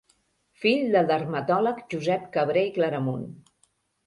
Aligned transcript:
Fill 0.61 0.87
del 0.95 1.09
dermatòleg 1.11 1.83
Josep 1.93 2.25
Cabré 2.39 2.65
i 2.71 2.73
Claramunt. 2.79 3.29